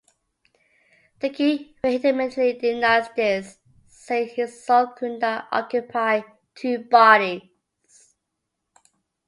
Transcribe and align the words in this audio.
The 1.19 1.29
king 1.29 1.75
vehemently 1.83 2.53
denies 2.53 3.09
this, 3.15 3.59
saying 3.87 4.29
his 4.29 4.65
soul 4.65 4.87
could 4.97 5.19
not 5.21 5.47
occupy 5.51 6.21
two 6.55 6.79
bodies. 6.79 7.43